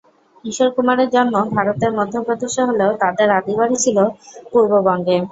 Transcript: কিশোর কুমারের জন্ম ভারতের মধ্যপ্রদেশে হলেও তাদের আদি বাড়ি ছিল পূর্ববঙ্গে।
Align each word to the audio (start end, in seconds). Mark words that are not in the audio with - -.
কিশোর 0.45 0.69
কুমারের 0.75 1.09
জন্ম 1.11 1.35
ভারতের 1.55 1.91
মধ্যপ্রদেশে 1.97 2.61
হলেও 2.69 2.91
তাদের 3.01 3.27
আদি 3.37 3.53
বাড়ি 3.59 3.77
ছিল 3.83 3.97
পূর্ববঙ্গে। 4.51 5.17